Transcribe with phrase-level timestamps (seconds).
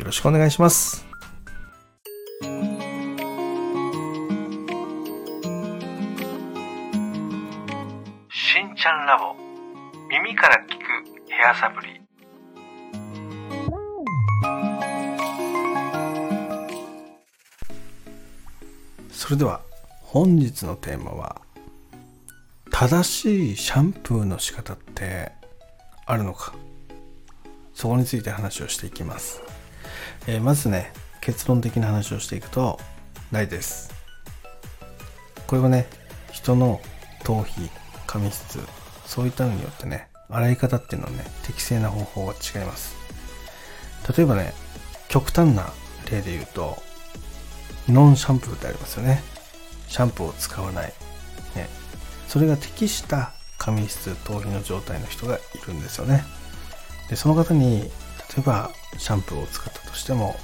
[0.00, 1.04] よろしくお願いします。
[8.30, 9.36] しんちゃんラボ。
[10.08, 12.00] 耳から聞くヘアサプリ。
[19.12, 19.60] それでは
[20.00, 21.42] 本日のテーマは
[22.70, 25.30] 正しいシャンプーの仕方って
[26.06, 26.54] あるのか？
[27.74, 29.42] そこについて話をしていきます、
[30.26, 32.78] えーまずね結論的な話をしていくと
[33.30, 33.92] ないです。
[35.46, 35.86] これはね
[36.32, 36.80] 人の
[37.24, 37.70] 頭皮
[38.06, 38.60] 髪質
[39.04, 42.96] そういったのによってね洗い方っていうのはね適正な方法が違います。
[44.16, 44.52] 例えばね
[45.08, 45.72] 極端な
[46.10, 46.76] 例で言うと
[47.88, 49.22] ノンシャンプーってありますよね。
[49.88, 50.92] シャンプーを使わない、
[51.56, 51.68] ね、
[52.28, 56.24] それが適した髪質頭皮の状態の人がいるんですよね。
[57.08, 57.90] でその方に
[58.36, 60.36] 例えばシャンプーを使ったとしても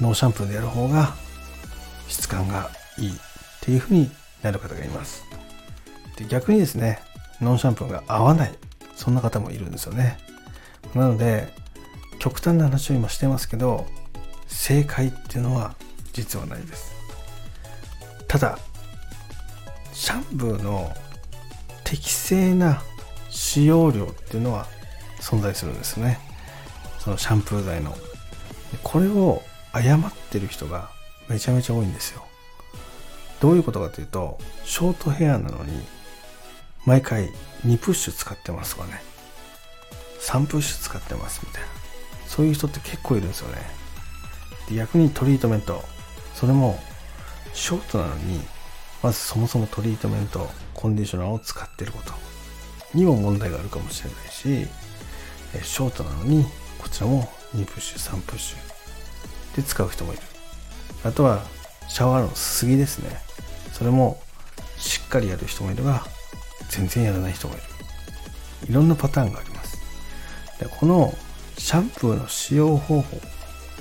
[0.00, 1.14] ノーシャンプーでやる方が
[2.08, 3.12] 質感がいいっ
[3.60, 4.10] ていう風に
[4.42, 5.24] なる方がいます。
[6.16, 7.00] で逆にですね
[7.40, 8.54] ノンシャンプーが合わない
[8.94, 10.18] そんな方もいるんですよね。
[10.94, 11.52] なので
[12.18, 13.86] 極端な話を今してますけど
[14.46, 15.74] 正解っていうのは
[16.12, 16.94] 実はないです。
[18.26, 18.58] ただ
[19.92, 20.92] シャンプーの
[21.84, 22.82] 適正な
[23.30, 24.66] 使用量っていうのは
[25.20, 26.25] 存在するんですね。
[27.06, 27.96] そのシャンプー剤の。
[28.82, 29.40] これを
[29.72, 30.90] 誤ってる人が
[31.28, 32.26] めちゃめちゃ多いんですよ。
[33.38, 35.86] どういうことかというとショートヘアなのに
[36.84, 37.30] 毎回
[37.64, 39.00] 2プッシュ使ってますとかね。
[40.18, 41.68] 3プッシュ使ってますみたいな。
[42.26, 43.58] そういう人って結構いるんですよね。
[44.68, 45.84] で逆にトリートメント。
[46.34, 46.76] それも
[47.54, 48.40] ショートなのに
[49.00, 52.12] まずそもそもトリートメントコンディショナーを使っていること。
[52.94, 54.68] にも問題があるかもしれないし
[55.62, 56.44] ショートなのに
[56.96, 59.56] ちらも2プッシュ3プッシュ。
[59.56, 60.22] で使う人もいる。
[61.04, 61.42] あとは
[61.88, 63.10] シャワーのすすぎですね。
[63.74, 64.18] それも
[64.78, 66.06] しっかりやる人もいれば
[66.70, 67.62] 全然やらない人もいる。
[68.70, 69.78] いろんなパターンがあります。
[70.58, 71.12] でこの
[71.58, 73.16] シャンプーの使用方法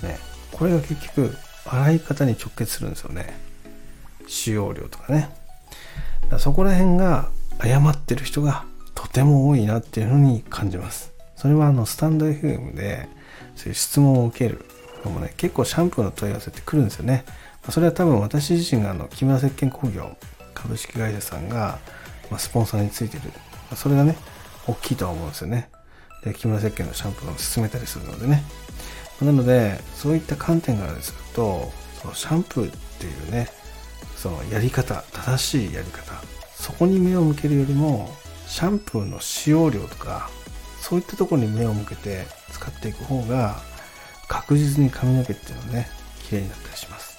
[0.06, 0.20] ね
[0.52, 3.40] これが結局洗い方に直結するんですよね。
[4.28, 5.30] 使用量とかね。
[6.38, 11.15] そこら辺が誤ってる人がとても多いなっていうふうに感じます。
[11.46, 13.08] それはあのスタンド FM で
[13.56, 14.66] そういう質問を受ける
[15.04, 17.24] のもね結構シャンプーの問い合わせって来るんですよね。
[17.28, 17.34] ま
[17.68, 20.18] あそれは多分私自身があの木村石鹸工業
[20.56, 21.78] 株式会社さんが
[22.32, 23.26] まあスポンサーについてる。
[23.26, 24.18] まあそれがね
[24.66, 25.70] 大きいとは思うんですよね。
[26.24, 28.42] で木村石鹸のシャンプーを勧めたりするのでね。
[29.22, 33.50] まなのでそういった観点からでするとそのシャンプーっていうね
[34.16, 36.12] そのやり方正しいやり方
[36.56, 38.10] そこに目を向けるよりも
[38.48, 40.32] シャンプーの使用量とか
[40.88, 43.56] そういったところに目を向けて使っていく方が
[44.28, 45.88] 確実に髪の毛っていうのはね
[46.30, 47.18] 綺麗になったりします。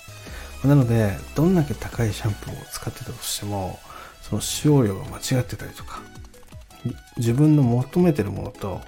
[0.64, 3.80] なのでどんだけ高いシャンプーを使ってたとしても
[4.22, 6.00] その使用量が間違ってたりとか
[7.16, 8.80] 自分の求めてるものと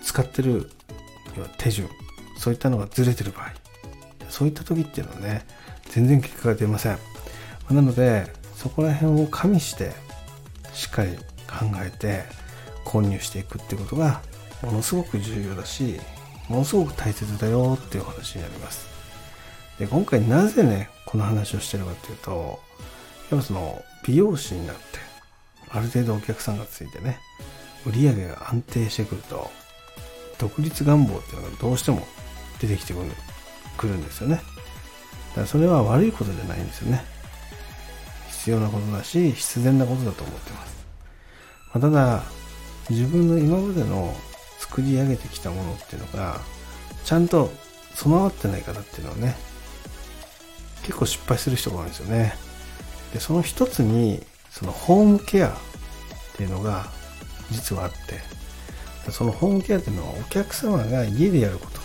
[0.00, 0.70] 使ってる
[1.36, 1.88] 要は手順
[2.36, 3.52] そういったのがずれてる場合
[4.28, 5.44] そういった時っていうのはね
[5.90, 6.98] 全然結果が出ません。
[7.68, 9.90] なのでそこら辺を加味して
[10.72, 11.16] しっかり
[11.48, 12.37] 考えて
[12.88, 14.22] 購入していくってことが
[14.62, 16.00] ものすごく重要だし
[16.48, 18.88] ものすごく大切だよっていう話になります。
[19.78, 22.58] で今回なぜねこの話をしてるかっていうと
[23.30, 24.82] やっぱその美容師になって
[25.68, 27.18] ある程度お客さんがついてね
[27.86, 29.50] 売り上げが安定してくると
[30.38, 32.06] 独立願望っていうのがどうしても
[32.60, 33.10] 出てきてくる
[33.76, 34.36] くるんですよね。
[34.36, 37.04] だからそれは悪いことじゃないんですよね。
[38.30, 40.86] 必要なことだし必然なことだと思ってます、
[41.66, 42.22] まあ、ただ
[42.90, 44.14] 自分の今までの
[44.58, 46.40] 作り上げてきたものっていうのが
[47.04, 47.50] ちゃんと
[47.94, 49.36] 備わってない方っていうのはね
[50.82, 52.34] 結構失敗する人が多いんですよね。
[53.12, 55.52] でその一つにそのホームケアっ
[56.36, 56.86] ていうのが
[57.50, 61.80] 実はあってそのホームケアっていうのはお客様が家でやること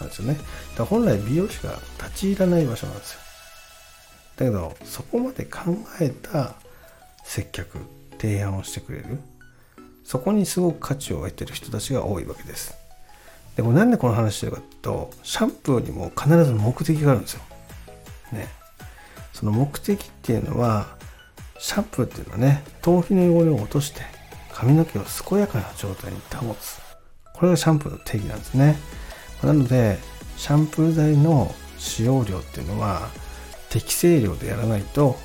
[0.00, 0.34] なんですよね。
[0.34, 0.44] だか
[0.78, 3.20] ら本来美容師が立ち入らない場所なんですよ。
[4.36, 5.60] だけどそこまで考
[6.00, 6.54] えた
[7.24, 7.78] 接客
[8.18, 9.18] 提案をしてくれる。
[10.04, 12.84] そこにすごく価値を得てる人たちが多いわけです
[13.56, 17.42] でこれなんでこの話してるかっていうとシャンプーにも必ず目的があるんですよ。
[18.32, 18.48] ね。
[19.32, 20.96] その目的っていうのは
[21.58, 24.02] シャンプーっていうのはね頭皮の汚れを落として
[24.52, 26.80] 髪の毛を健やかな状態に保つ
[27.32, 28.76] これがシャンプーの定義なんですね
[29.42, 29.98] なので
[30.36, 33.08] シャンプー剤の使用量っていうのは
[33.70, 35.16] 適正量でやらないと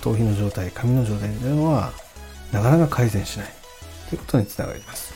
[0.00, 1.92] 頭皮の状態髪の状態というのは
[2.52, 3.57] なかなか改善しない
[4.08, 5.12] ということにつながります。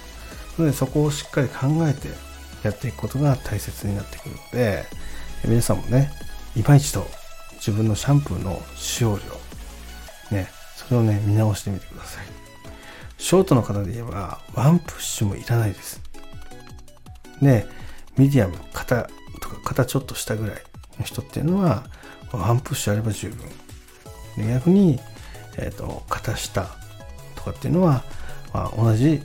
[0.59, 2.09] なのでそこをしっかり考えて
[2.63, 4.85] やっていくことが大切になってくるので
[5.45, 6.11] 皆さんもね
[6.55, 7.07] 今一度
[7.55, 9.23] 自分のシャンプーの使用量
[10.37, 12.27] ねそれをね見直してみてください。
[13.19, 16.01] ショートの方で言えばワンプッシュもいらないです。
[17.41, 17.67] で
[18.17, 19.09] ミディアム肩
[19.41, 20.63] とか肩ちょっと下ぐらい
[20.99, 21.85] の人っていうのは
[22.33, 23.49] ワンプッシュあれば十分。
[24.37, 24.99] で逆に、
[25.57, 26.67] えーと、肩下
[27.37, 28.03] とかっていうのは、
[28.53, 29.23] まあ、同じ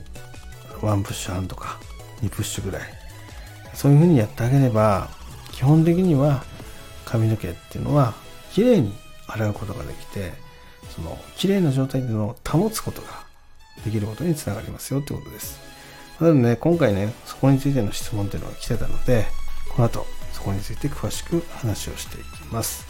[0.80, 1.78] ワンプッシュ半とか
[2.22, 2.82] 2プッシュぐらい。
[3.74, 5.08] そういうふうにやってあげれば
[5.52, 6.42] 基本的には
[7.04, 8.14] 髪の毛っていうのは
[8.52, 8.92] 綺麗に
[9.28, 10.32] 洗うことができて
[10.94, 13.08] その綺麗な状態での保つことが
[13.84, 15.60] できることにつながりますよってことです。
[16.18, 19.26] なのでね今回ねそこについての質問っていうのが来てたので
[19.76, 22.84] この後そこについて詳しく話をしていきます。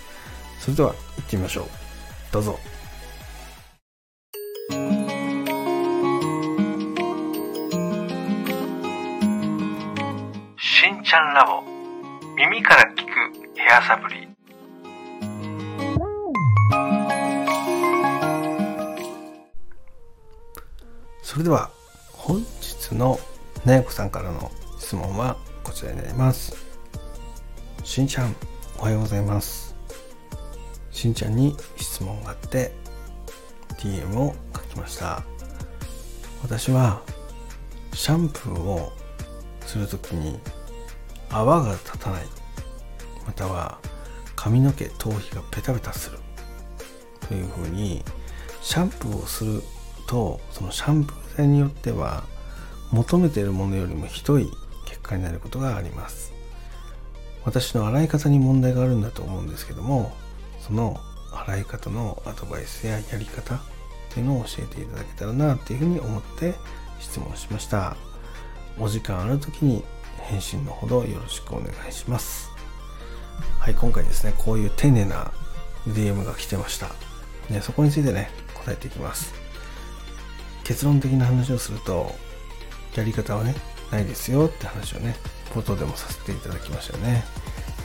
[0.58, 1.66] それでは行ってみましょう。
[2.32, 2.58] どうぞ。
[11.38, 11.62] ラボ
[12.34, 14.26] 耳から聞くヘアサプリ。
[21.22, 21.70] それでは
[22.12, 23.20] 本日の
[23.64, 24.50] なやこさんからの
[24.80, 26.56] 質問はこちらになります。
[27.84, 28.34] しんちゃん
[28.80, 29.76] おはようございます。
[30.90, 32.72] しんちゃんに質問があって
[33.78, 35.22] DM を書きました。
[36.42, 37.00] 私は
[37.94, 38.92] シャンプーを
[39.60, 40.40] するときに
[41.30, 42.26] 泡が立たない。
[43.26, 43.78] または
[44.36, 46.18] 髪の毛頭皮がペタペタする。
[47.28, 48.02] というふうに
[48.62, 49.62] シャンプーをする
[50.06, 52.24] とそのシャンプー剤によっては
[52.90, 54.48] 求めているものよりもひどい
[54.86, 56.32] 結果になることがあります。
[57.44, 60.12] 私の洗い方に問題があるんだと思うんですけども
[60.60, 60.98] その
[61.46, 63.60] 洗い方のアドバイスややり方っ
[64.10, 66.54] ていうのを教えていただけたらなっていうふうに思って
[66.98, 67.96] 質問しました。
[68.78, 69.84] お時間ある時に
[70.28, 72.50] 返信のほどよろしくお願いします。
[73.58, 75.32] はい今回ですねこういう丁寧な
[75.88, 76.88] DM が来てました、
[77.50, 79.32] ね、そこについてね答えていきます。
[80.64, 82.14] 結論的な話をすると
[82.94, 83.54] やり方はね
[83.90, 85.16] ないですよって話をね
[85.54, 87.24] 冒頭でもさせていただきましたよね。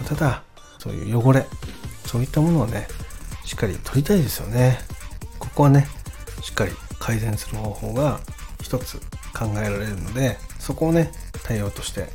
[0.06, 0.44] ただ
[0.80, 1.46] そういう汚れ
[2.06, 2.88] そういったものをね
[3.46, 4.80] しっかり取りたいですよね。
[5.40, 5.88] ここはね
[6.42, 8.20] しっかり改善する方法が
[8.62, 8.98] 一つ
[9.34, 11.12] 考えられるのでそこをね
[11.44, 12.10] 対応として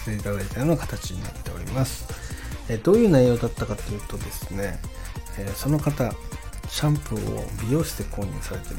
[0.00, 2.06] させていただいたような形になっております。
[2.68, 4.78] えどういう内容だったかというとですね、
[5.38, 6.12] えその方
[6.68, 8.76] シャンプーを美容室で購入されてる。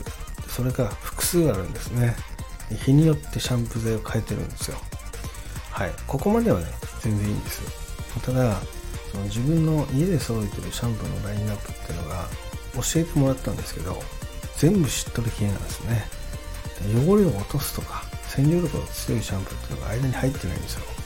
[0.48, 2.16] それが複数あるんですね。
[2.84, 4.78] 日によってシャンプー剤を変えてるんですよ。
[5.72, 5.92] はい。
[6.08, 6.68] ここまではね
[7.02, 7.70] 全然いいんですよ。
[8.22, 8.58] ただ
[9.12, 12.28] その自分の家で揃えてるシャンプーのラインナップっていうのが
[12.76, 14.02] 教えてもらったんですけど
[14.58, 16.06] 全部しっとり系なんですね。
[16.96, 21.01] 汚れを落とすとか洗浄力が強いシャンプーっていうのが間に入ってないんですよ。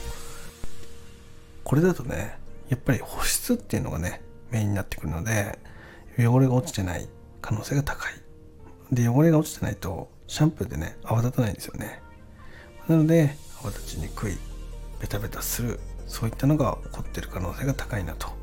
[1.66, 5.58] これだとねやっぱり保湿っていうのがねメインになってくるので
[6.16, 7.08] 汚れが落ちてない
[7.42, 8.12] 可能性が高い。
[8.92, 12.00] で汚れが落ちてないとシャンプーでね泡立たないんですよね。
[12.86, 14.38] なので泡立ちにくい
[15.00, 18.28] ベタベタするそういったのが起こってる可能性が高いなと。
[18.28, 18.34] やっ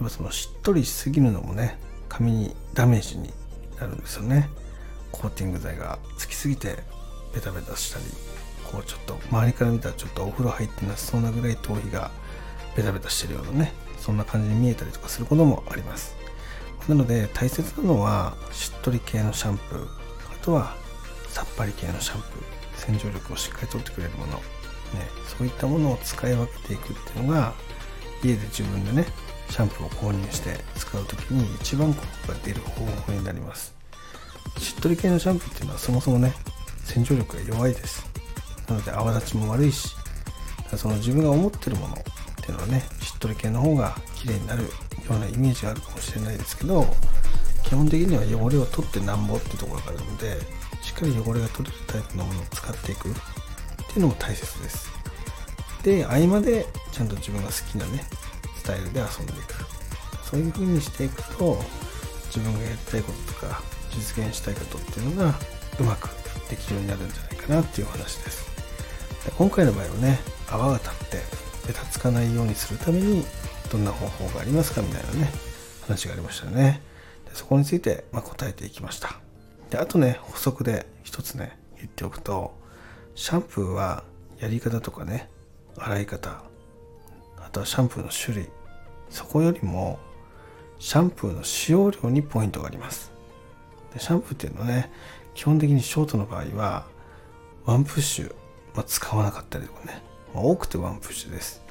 [0.00, 3.30] ぱそのしっとりしすぎるのもね髪にダメージに
[3.78, 4.50] なるんですよね。
[5.12, 6.78] コーティング剤がつきすぎて
[7.32, 8.04] ベタベタしたり
[8.68, 12.10] こうちょっと周りから見たらちょっとお風呂入ってなさそうなぐらい頭皮が
[12.76, 16.16] ベタベタしてるようなねそんな感じに見えたりとかすることもあります。
[16.88, 19.84] なので大切なのはしっとり系のシャンプー。
[19.84, 20.74] あとは
[21.28, 22.62] さっぱり系のシャンプー。
[22.82, 24.42] 洗浄力をしっかりとってくれるもの、ね、
[25.38, 27.52] そういったものを使い分けていくっていうのが
[28.24, 29.06] 家で自分でね
[29.48, 33.72] シャンプーを購入して使う時に一番効果が出る方法になります。
[34.58, 36.34] しっとり系のシャンプーっていうのはそもそもね
[36.84, 38.04] 洗浄力が弱いです。
[38.68, 39.94] なので泡立ちも悪いし
[40.76, 41.96] その自分が思ってるもの
[42.42, 44.68] っていうのはねしっとり系の方が綺麗になるよ
[45.10, 46.86] うなイメージがあるかもしれないですけど
[47.62, 50.40] 基本的には汚れを取ってなんぼってところがあるので
[50.82, 53.12] しっかり汚れが取れるタイプのものを使っていくっ
[53.86, 54.90] ていうのも大切です。
[55.82, 58.04] で合間でちゃんと自分が好きなね
[58.56, 59.54] スタイルで遊んでいく。
[60.24, 61.62] そういう風にしていくと
[62.26, 65.34] 自分がやりたいこととか実現したいことっていうのが
[65.78, 66.08] うまく
[66.48, 68.50] できるようになるんじゃないかなっていうお話です。
[69.26, 70.18] で今回の場合はね
[70.50, 73.24] 泡が立ってベタつかないようにするために
[73.70, 75.30] どんな方法がありますかみたいなね
[75.82, 76.82] 話がありましたね。
[77.26, 79.20] でそこについて、ま、答えていきました。
[79.70, 82.54] であとね補足で一つね言っておくと
[83.14, 84.04] シャンプーは
[84.38, 85.30] やり方とかね
[85.76, 86.42] 洗い方
[87.38, 88.48] あとはシャンプーの種類
[89.08, 89.98] そこよりも
[90.78, 93.12] シャンプーの使用量にポイントがあります。
[93.94, 94.90] でシャンプーっていうのはね
[95.34, 96.86] 基本的にショートの場合は
[97.64, 98.34] ワンプッシュ、
[98.74, 100.02] まあ、使わなかったりとかね、
[100.34, 101.62] 多くてワンプッシュです。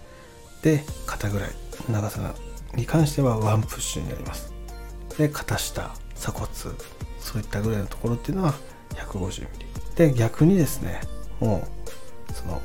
[0.62, 1.50] で肩ぐらい
[1.89, 2.34] 長さ
[2.75, 4.53] に関してはワンプッシュになります。
[5.18, 6.48] で肩下鎖骨
[7.20, 8.53] そういったぐらいのところっていうのは
[8.96, 9.48] 150mm
[9.96, 11.01] で逆にですね
[11.39, 11.68] も
[12.30, 12.62] うその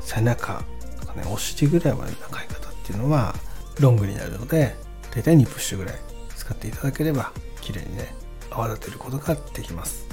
[0.00, 0.62] 背中
[1.00, 3.34] とかねお尻ぐらいまでの長い方っていうのは
[3.80, 4.74] ロングになるので
[5.14, 5.94] 大体2プッシュぐらい
[6.36, 8.14] 使っていただければ綺麗にね
[8.50, 10.06] 泡立てることができます。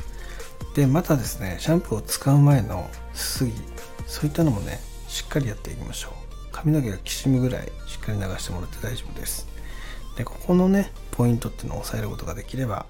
[0.76, 3.54] でまたですねシャンプーを使う前のすすぎ
[4.08, 4.80] そういったのもね
[5.12, 6.14] しっかりやっていきましょう。
[6.54, 9.48] 髪の毛がきしむぐらいしっかり流してもらって大丈夫です。
[10.16, 12.86] でここのねポイントっていうのを押さえることができれば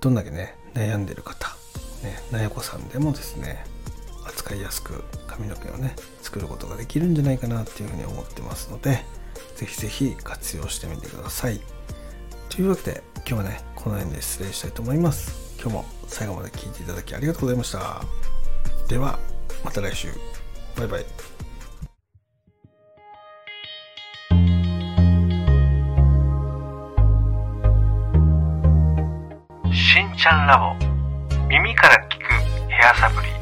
[0.00, 1.48] どんだけね悩んでる方
[2.02, 3.64] ねなやこさんでもですね
[4.26, 9.04] 扱いやすく髪の毛をね作ることができるんじゃないかなっていうふうに思ってますので
[9.56, 11.60] ぜひぜひ活用してみてください。
[12.48, 15.56] というわけで今日はねこの辺で失礼したいと思います。
[15.60, 18.02] 今日も最後まで聞いていただきありがとうございました。
[18.88, 19.18] では
[19.64, 20.35] また来週。
[20.76, 21.04] バイバイ。
[29.72, 30.74] しんちゃんラボ。
[31.48, 32.24] 耳から聞く
[32.70, 33.35] ヘアサプリ。